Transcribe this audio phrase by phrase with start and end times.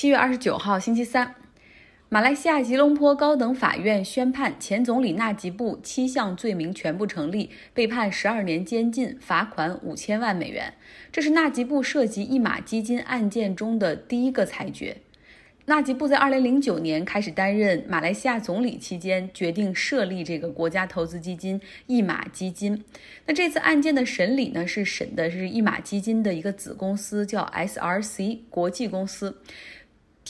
[0.00, 1.34] 七月二十九号，星期三，
[2.08, 10.74] 马来西亚吉隆坡高等法院宣判前总理纳吉布七项罪名全部成立，被判十二年监禁，罚款五千万美元。
[11.10, 14.98] 这是纳吉布涉及一马基金案件中的第一个裁决。
[15.64, 22.84] 纳吉布在二零零九年开始担任马来西亚总理期间，决定设立这个国家投资基金一马基金。
[23.26, 29.42] 那这次案件的审理呢，是审的是一马基金的一个子公司，叫 SRC 国际公司。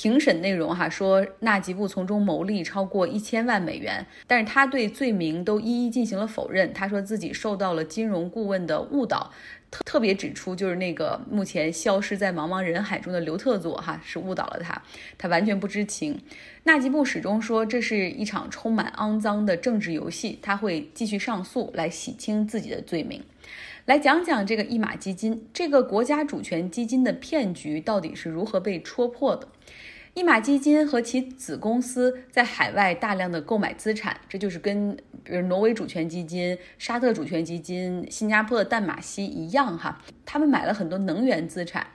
[0.01, 6.73] 庭审内容哈说，纳吉布从中牟利超过一千万美元，但是他对罪名都一一进行了否认。
[6.73, 9.33] 他说自己受到了金融顾问的误导。
[9.71, 14.83] 特别指出，就是那个目前消失在茫茫人海中的刘特佐，哈，是误导了他，
[15.19, 16.19] 他完全不知情。
[16.65, 23.23] 纳吉布始终说这是一场充满肮脏的政治游戏，他会继续上诉来洗清自己的罪名。
[23.85, 29.49] 来讲讲这个一马基金，这个国家主权基金的骗局到底是如何被戳破的？
[30.15, 41.87] 一马基金和其子公司在海外大量的购买资产，这就是跟比如挪威主权基金、沙特主权基金、新加坡的淡马锡一样哈，他们买了很多能源资产，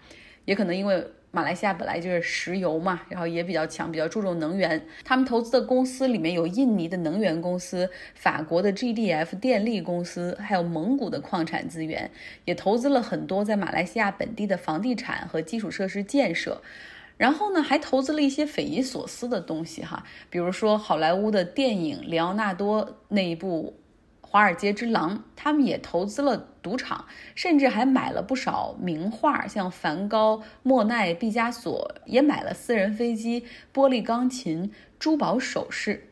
[0.45, 12.09] 也可能因为马来西亚本来就是石油嘛，然后也比较强，比较注重能源，他们投资的公司里面有印尼的能源公司、法国的 GDF 电力公司，还有蒙古的矿产资源，
[12.45, 16.61] 也投资了很多在马来西亚本地的房地产和基础设施建设。
[17.17, 23.75] 然后呢，还投资了一些匪夷所思的东西哈，比如说好莱坞的电影里奥纳多那一部
[24.27, 27.05] 《华尔街之狼》，他们也投资了赌场，
[27.35, 36.09] 甚至还买了不少名画，像梵高、莫奈、毕加索，也买了私人飞机、玻璃钢琴、珠宝首饰。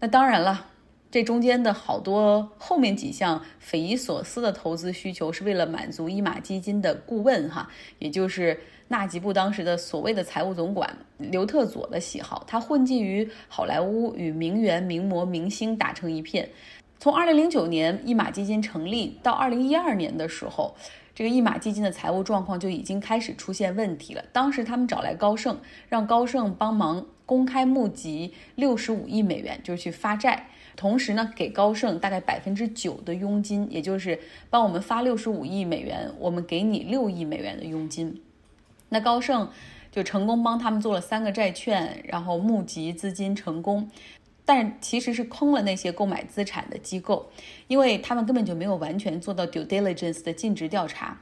[0.00, 0.66] 那当然了，
[1.10, 8.60] 这中间的好多后面几项匪夷所思的投资需求，是为了满足一马基金的顾问哈，也就是。
[8.92, 16.50] 纳吉布当时的所谓的财务总管刘特佐的喜好，他混迹于好莱坞，与名媛、名模、明星打成一片。
[16.98, 20.74] 从二零零九年一马基金成立到二零一二年的时候，
[21.14, 24.24] 这个一马基金的财务状况就已经开始出现问题了。
[24.32, 25.56] 当时他们找来高盛，
[25.88, 38.22] 让高盛帮忙公开募集六十五亿美元，就是去发债，同时呢给高盛大概百分之九的佣金，也就是帮我们发六十五亿美元，我们给你六亿美元的佣金。
[38.88, 39.48] 那高盛
[39.92, 43.90] 就成功帮他们做了三个债券，然后募集资金成功，
[44.44, 47.30] 但其实是坑了那些购买资产的机构，
[47.68, 51.20] 因为他们根本就没有完全做到 due diligence 的尽职调查。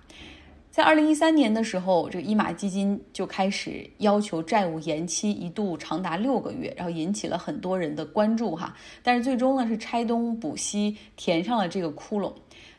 [0.78, 8.72] 在二零一三年的时候，这个伊马基金就开始要求债务延期，一度长达六个月，然后引起了很多人的关注哈。
[9.02, 12.32] 但是最终呢，是拆东补西，填上了这个窟窿。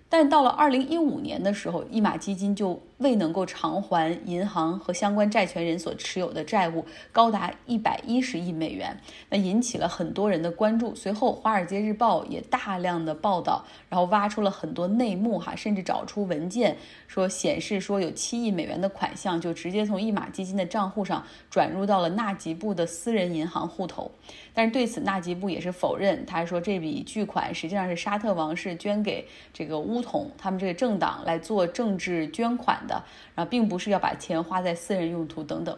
[0.07, 2.81] 但到了二零一五年的时候，一马基金就。
[2.99, 8.95] 未能够偿还银行和相关债权人所持有的债务，高达一百一十亿美元，
[9.29, 10.93] 那引起了很多人的关注。
[10.93, 16.75] 随后，《华尔街日报》也大量的报道，然后挖出了很多内幕，哈，甚至找出文件
[17.07, 24.11] 说显示说有七亿美元的款项就直接从一马基金的账户上转入到了纳吉布的私人银行户头。
[24.53, 32.77] 但是对此，纳吉布也是否认，他说这笔巨款实际上是沙特王室捐给这个乌统他们这个政党来做政治捐款。
[32.89, 33.01] 的，
[33.35, 35.77] 然后并不是要把钱花在私人用途等等，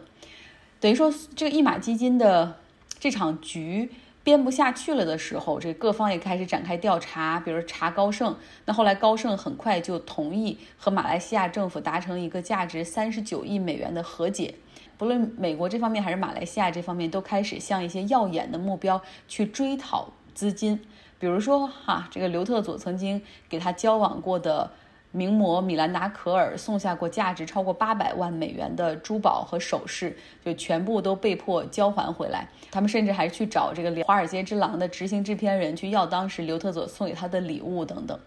[0.80, 2.56] 等于说这个一马基金的
[2.98, 3.92] 这场局
[4.24, 8.36] 编不下去了的时候，这各方也开始展开调查，比如查高盛。
[8.64, 14.54] 那后来高盛很快就同意和马来西亚政府达成一个价值三十九亿美元的和解。
[14.96, 20.80] 不论美国这方面还是马来西亚这方面，都开始向一些耀眼的目标去追讨资金，
[21.18, 24.70] 比如说哈，这个刘特佐曾经给他交往过的。
[25.12, 32.48] 名模米兰达·可尔送下过价值超过八百万美元的珠宝和首饰，就全部都被迫交还回来。
[32.70, 38.18] 他们甚至还去找这个《华尔街之狼》的执行制片人去要当时刘特佐送给他的礼物等等。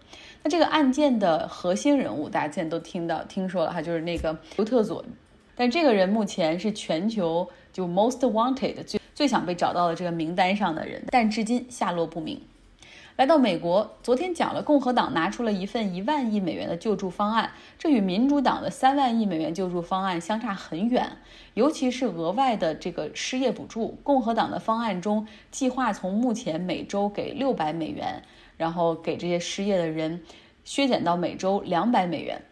[0.42, 5.04] 那这个案件的核心人物，大家现在都听到、听说了哈，就是那个刘特佐。
[5.56, 12.40] 但这个人目前是全球就 most wanted 最最想被找到的这个名单上的人，但至今下落不明。
[13.16, 21.12] 来到美国，昨天讲了，共和党拿出了一份一万亿美元的救助方案，这与民主党的三万亿美元救助方案相差很远。
[21.54, 28.22] 尤其是额外的这个失业补助，共和党的方案中计划从目前每周给六百美元，
[28.58, 30.20] 然后给这些失业的人
[30.62, 32.42] 削减到每周两百美元。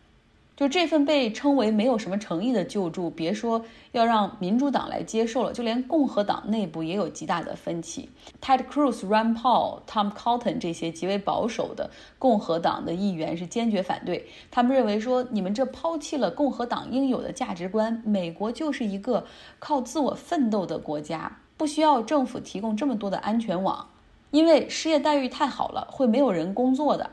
[0.56, 8.08] 就这份被称为没有什么诚意的救助，别说要让民主党来接受了，就连共和党内部也有极大的分歧。
[8.40, 11.90] Ted Cruz、Rand Paul、Tom Cotton 这些极为保守的
[12.20, 18.00] 共和党的议员是坚决反对，他们认为说，你们这抛弃了共和党应有的价值观。
[18.04, 19.24] 美国就是一个
[19.58, 23.88] 靠自我奋斗的国家，不需要政府提供这么多的安全网，
[24.30, 27.10] 因为失业待遇太好了，会没有人工作的。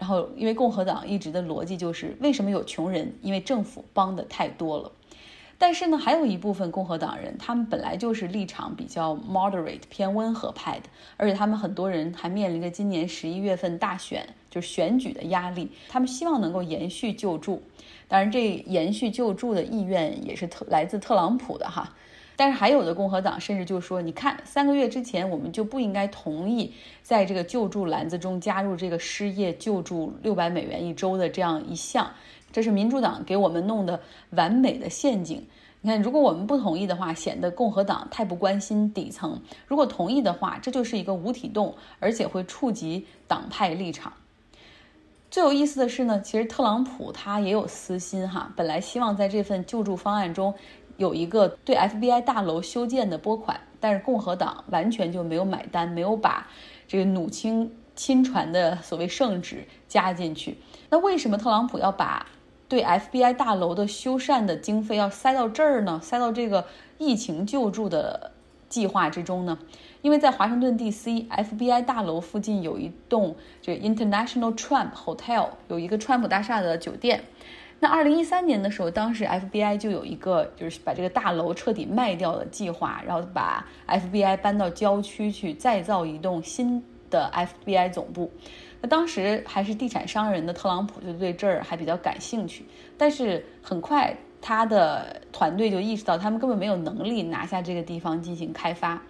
[0.00, 3.12] 然后，因为共和党一直的逻辑就是，为什么有穷人？
[3.20, 4.90] 因为政府帮的太多了。
[5.58, 10.88] 但是呢，还有一部分共和党人，他们本来就是立场比较 moderate 偏温和派的，
[11.18, 15.70] 而且他们很多人还面临着今年十一月份大选，就是选举的压力。
[15.90, 17.62] 他们希望能够延续救助，
[18.08, 21.94] 当然这延续救助的意愿也是特来自特朗普的哈。
[22.40, 26.72] 但是还有的共和党甚至就说：“你看，三个月之前我们就不应该同意
[27.02, 32.10] 在这个救助篮子中加入这个失业救助六百美元一周的这样一项，
[32.50, 34.00] 这是民主党给我们弄的
[34.30, 35.46] 完美的陷阱。
[35.82, 39.32] 你看，如果我们不同意的话，显得共和党太不关心底层；
[39.66, 44.14] 如果同意的话，这就是一个无底洞，而且会触及党派立场。
[45.30, 50.54] 最有意思的是呢，其实特朗普他也有私心哈，本来希望在这份救助方案中。”
[51.00, 56.46] 有一个对 FBI 大楼修建的拨款，但是共和党完全就没有买单，没有把
[56.86, 60.58] 这个努钦亲传的所谓圣旨加进去。
[60.90, 62.26] 那为什么特朗普要把
[62.68, 65.98] 对 FBI 大楼的修缮的经费要塞到这儿呢？
[66.02, 66.66] 塞到这个
[66.98, 68.32] 疫情救助的
[68.68, 69.58] 计划之中呢？
[70.02, 77.24] 因为在华盛顿 D.C.，FBI 大楼附近有一栋这 International Trump Hotel，有一个川普大厦的酒店。
[77.82, 88.30] 那二零一三年的时候，当时 FBI 就有一个就是把这个大楼彻底卖掉的计划，然后把 FBI 搬到郊区去再造一栋新的 FBI 总部。
[88.82, 92.66] 那当时还是地产商人的特朗普就对这儿还比较感兴趣，
[92.98, 99.02] 但是很快他的团队就意识到他们根本没有能力拿下这个地方进行开发。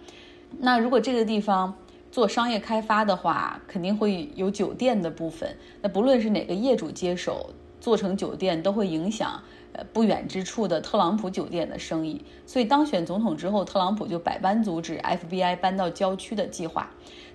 [0.59, 1.75] 那如果这个地方
[2.09, 5.53] 做商业开发的话，肯定会有酒店的部分。
[5.81, 7.49] 那不论是哪个业主接手。
[7.81, 9.41] 做成酒店都会影响，
[9.73, 12.23] 呃不远之处的特朗普酒店的生意。
[12.45, 16.89] 所以当选总统之后，特朗普就百般阻止 FBI 搬到郊区的计划。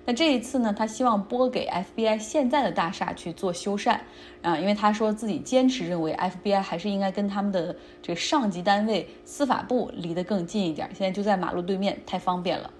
[0.05, 3.99] 那这一次呢，他希望拨给 FBI 现在的大厦去做修缮
[4.41, 10.89] 啊，因为他说自己坚持认为 FBI 还是应该跟他们的这个上级单位司法部离得更近一点。
[10.93, 12.71] 现在就在马路对面，太方便了。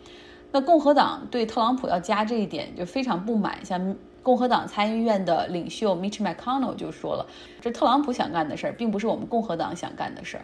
[0.54, 3.94] 那共和党对特朗普要加这一点就非常不满，像。
[4.28, 7.26] 共和党参议院的领袖 Mitch McConnell 就说了，
[7.62, 10.44] 这特朗普想干的事儿，并不是我们共和党想干的事儿，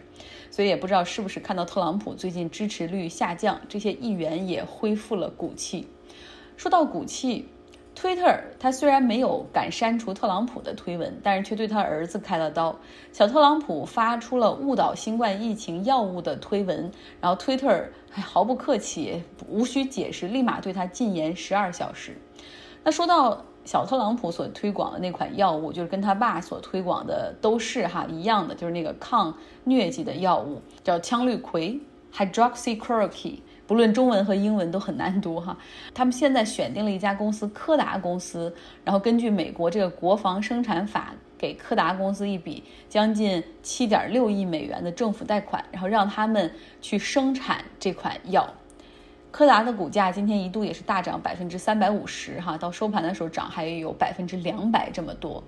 [0.50, 5.86] 所以也不知道是不是看到特朗普最近支持率下降，这些议员也恢复了骨气。
[6.56, 7.46] 说到骨气
[7.94, 12.74] ，Twitter 他虽然没有敢删除特朗普的推文，但是却对他儿子开了刀。
[13.12, 16.90] 小特朗普发出了误导新冠疫情药物的推文，
[17.20, 22.16] 然后 Twitter 毫不客气，无需解释，立马对他禁言十二小时。
[22.82, 23.44] 那说到。
[23.64, 29.34] 小特朗普所推广的那款药物，就是跟他爸所推广的都是哈一样的，就是那个抗
[29.66, 31.80] 疟疾的药物，叫羟氯喹
[32.14, 33.38] （hydroxychloroquine）。
[33.66, 35.56] 不论中文和英文都很难读哈。
[35.94, 46.52] 他们现在选定了一家公司柯达公司，然后根据美国这个国防生产法，给柯达公司一笔将近七点六亿美元的政府贷款，然后让他们
[46.82, 48.46] 去生产这款药。
[49.34, 55.42] 柯达的股价今天一度也是大涨百分之三百五十，哈，到收盘的时候涨还有百分之两百这么多，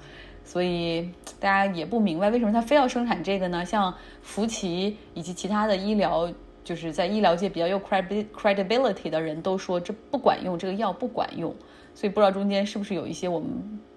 [0.45, 3.65] 所以大家也不明白为什么他非要生产这个呢？
[3.65, 6.29] 像福奇以及其他的医疗，
[6.65, 11.55] 就是在医疗界比较有 credibility 的人都说这不管用，这个药不管用，
[11.95, 13.49] 所以不知道中间是不是有一些我们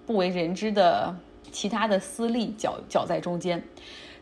[0.06, 1.12] 不为人知的
[1.50, 3.60] 其他的私利搅搅在中间。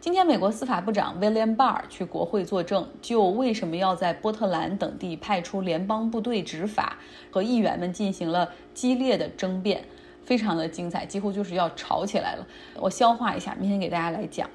[0.00, 6.98] 今天，美国司法部长 William Barr 去国会作证，就为什么要在波特兰等地派出联邦部队执法，
[7.32, 9.82] 和议员们进行了激烈的争辩，
[10.22, 12.46] 非常的精彩，几乎就是要吵起来了。
[12.76, 14.48] 我消化一下，明天给大家来讲。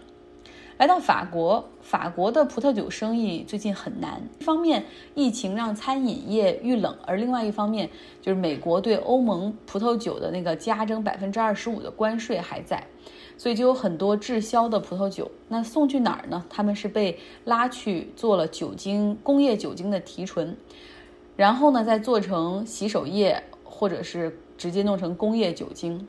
[0.77, 4.21] 来到法国，法国的葡萄酒生意最近很难。
[4.39, 7.89] 一方面，疫情让餐饮业遇冷；而另外一方面，
[8.21, 12.87] 就是美国对欧盟葡萄酒的那个加征百分之二十五的关税还在，
[13.37, 15.29] 所以就有很多滞销的葡萄酒。
[15.47, 16.43] 那送去哪儿呢？
[16.49, 20.55] 他们是被拉去做了酒精工业酒精的提纯，
[21.35, 26.07] 然后呢再做成洗手液，或者是直接弄成工业酒精。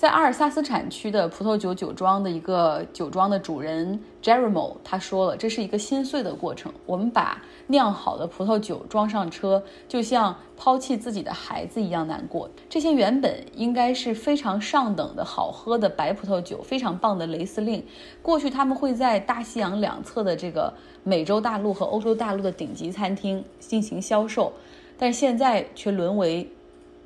[0.00, 6.72] 在阿尔萨斯产区的葡萄酒酒庄的一个酒庄的主人 Jeremy 他说了，这是一个心碎的过程。
[6.86, 12.48] 我们把酿好的葡萄酒装上车，就像抛弃自己的孩子一样难过。
[12.66, 17.84] 这些原本应该是非常上等的好喝的白葡萄酒，非常棒的雷司令，
[18.22, 20.72] 过去他们会在大西洋两侧的这个
[21.04, 24.50] 美洲大陆和欧洲大陆的顶级餐厅进行销售，
[24.96, 26.50] 但现在却沦为。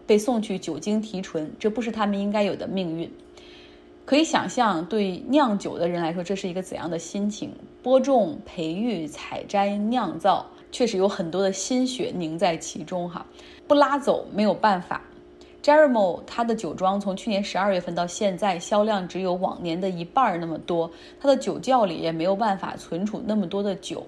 [0.06, 3.10] 被送去酒精提纯，这不是他们应该有的命运。
[4.04, 7.50] 可以想象，对酿酒的人来说，这是一个怎样的心情？
[7.82, 13.08] 播种、培育、采摘、酿造，确实有很多的心血凝在其中。
[13.08, 13.24] 哈，
[13.66, 15.00] 不拉走没有办法。
[15.62, 24.06] Jeremy 他的酒庄从去年十二月份到现在，销量只有往年的一半那么多，他的酒窖里也没有办法存储那么多的酒。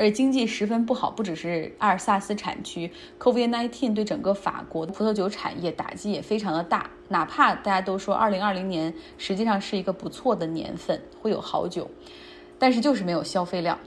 [0.00, 6.88] 而经济十分不好，不只是阿尔萨斯产区，COVID-19 对整个法国的葡萄酒产业打击也非常的大。
[7.08, 11.86] 哪怕大家都说2020年实际上是一个不错的年份，会有好酒，
[12.58, 13.78] 但是就是没有消费量。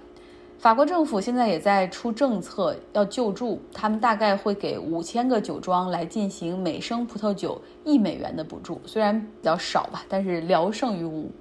[0.59, 11.31] 法国政府现在也在出政策要救助，他们大概会给五千个酒庄来进行每升葡萄酒一美元的补助，虽然比较少吧，但是聊胜于无。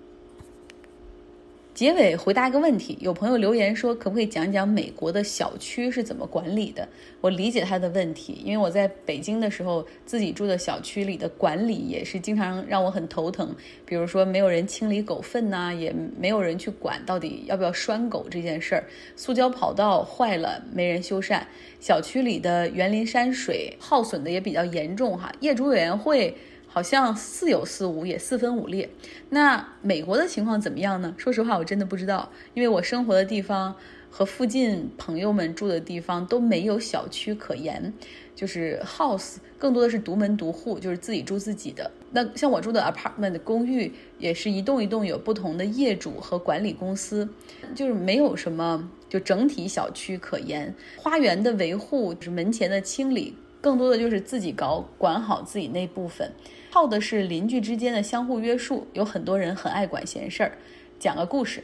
[1.74, 6.86] 结尾回答一个问题，有朋友留言说，可不可以讲讲美国的小区是怎么管理的？
[7.22, 13.56] 我理解他的问题，因为我在北京的时候，自己住的小区里的管理也是经常让我很头疼。
[13.86, 18.84] 比如说，没有人清理狗粪呐，也没有人去管到底要不要拴狗这件事儿。
[19.16, 21.40] 塑胶跑道坏了，没人修缮。
[21.80, 26.36] 小区里的园林山水耗损的也比较严重哈，业主委员会。
[26.72, 28.88] 好像似有似无，也四分五裂。
[29.28, 31.14] 那美国的情况怎么样呢？
[31.18, 33.74] 说实话，我真的不知道，因为我生活的地方
[34.10, 37.92] 和附近朋友们住的地方都没有小区可言，
[38.34, 41.90] 就是 house 更多的是独门独户，就是自己住自己的。
[42.10, 47.28] 那像我住的 apartment 公寓，也是一栋一栋有不同的业主和管理公司，
[47.74, 50.74] 就是没有什么就整体小区可言。
[50.96, 56.30] 花园的维护，就是门前的清理，更多的就是自己搞，管好自己那部分。
[56.72, 60.58] 靠的是邻居之间的相互约束，有很多人很爱管闲事儿。
[60.98, 61.62] 讲个故事，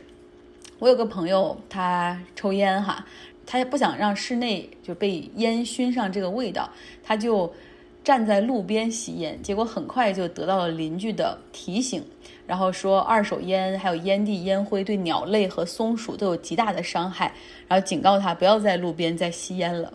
[0.78, 3.04] 我有个朋友，他抽烟哈，
[3.44, 6.70] 他也不想让室内就被烟熏上这个味道，
[7.02, 7.52] 他就
[8.04, 12.04] 站在路边吸烟，结果很快就得到了邻居的提醒，
[12.46, 17.32] 然后说二手烟还有烟蒂烟灰对鸟类和松鼠都有极大的伤害，
[17.66, 19.92] 然后警告他不要在路边再吸烟了。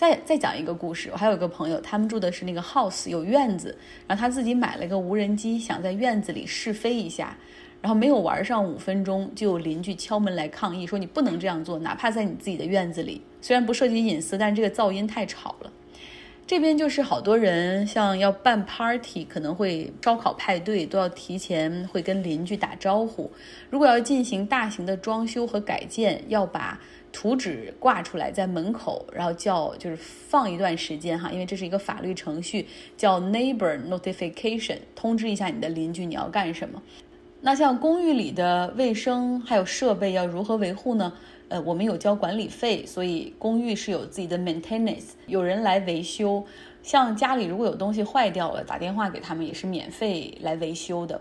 [0.00, 3.76] 再再讲一个故事，我还有一个朋友，他们住的是那个 house，有院子，
[4.06, 7.36] 然后他自己买了个无人机，想在院子里试飞一下，
[7.82, 15.70] 然后没有玩上五分钟，就有邻居敲门来抗议，说你不能这样做，哪怕在你自己的院子里，虽然不涉及隐私，但是这个噪音太吵了。
[16.46, 23.30] 这边就是好多人，像要办 party，可能会烧烤派对，都要提前会跟邻居打招呼。
[23.68, 26.80] 如果要进行大型的装修和改建，要把
[27.12, 36.82] 图纸挂出来在门口，然后叫就是放一段时间哈，因为这是一个法律程序，叫 neighbor notification，通知一下你的邻居你要干什么。
[37.42, 41.12] 那像公寓里的卫生还有设备要如何维护呢？
[41.48, 46.44] 呃，我们有交管理费，所以公寓是有自己的 maintenance，有人来维修。
[46.82, 51.20] 像家里如果有东西坏掉了，打电话给他们也是免费来维修的。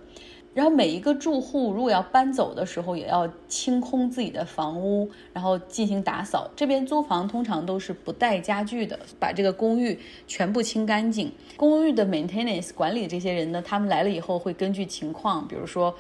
[0.60, 6.50] 然后每一个住户如果要搬走的时候，也要清空自己的房屋，然后进行打扫。
[6.54, 9.98] 这边租房通常都是不带家具的，把这个公寓
[10.28, 11.32] 全部清干净。
[11.56, 15.96] 公寓的 maintenance 管理这些人呢，他们来了以后会根据情况，比如说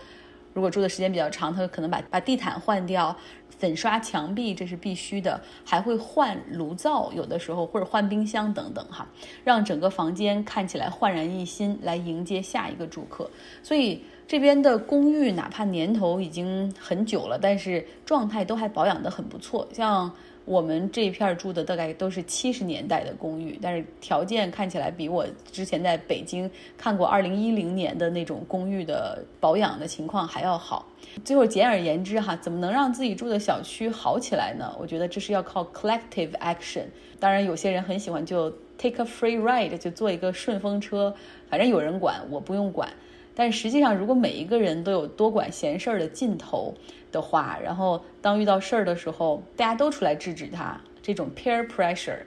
[0.59, 3.15] 如果住的时间比较长，他可能把把地毯换掉，
[3.47, 9.07] 粉刷墙壁，这是必须的，还会换炉灶，有的时候或者换冰箱等等哈，
[9.45, 13.31] 让整个房间看起来焕然一新，来迎接下一个住客。
[13.63, 14.03] 所以。
[14.29, 19.67] 这边的公寓哪怕年头已经很久了，但是状态都还保养得很不错。
[19.73, 20.13] 像
[20.49, 30.87] 我们这一片住的大概都是七十年代的公寓，但是条件看起来比我之前在北京看过二零一零年的那种公寓的保养的情况还要好。
[31.23, 34.75] 最后简而言之哈，怎么能让自己住的小区好起来呢？
[34.79, 36.85] 我觉得这是要靠 collective action。
[37.19, 41.13] 当然，有些人很喜欢就 take a free ride，就坐一个顺风车，
[41.47, 42.91] 反正有人管，我不用管。
[43.39, 46.73] 但实际上，如果每一个人都有多管闲事儿的劲头
[47.09, 52.17] 的话，然后当遇到事儿的时候，大家都出来制止他，这种 peer pressure，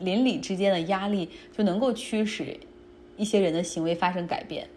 [0.00, 2.54] 邻里之间的压力就能够驱使
[3.16, 4.68] 一些人的行为发生改变。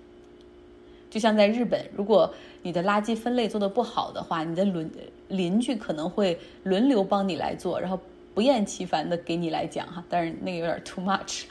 [1.10, 4.90] 就像在日本，如果你的垃圾分类做得不好的话，你的邻
[5.28, 8.00] 邻居可能会轮流帮你来做，然后
[8.34, 10.02] 不厌其烦的给你来讲哈。
[10.08, 11.44] 但是那个有点 too much。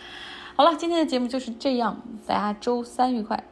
[0.56, 3.44] 好了，今天的节目就是这样，大家周三愉快。